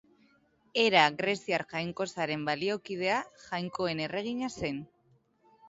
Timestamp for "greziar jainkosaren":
1.19-2.47